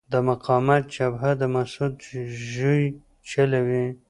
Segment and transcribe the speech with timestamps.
[0.11, 1.95] د مقاومت جبهه د مسعود
[2.51, 2.83] ژوی
[3.29, 3.85] چلوي.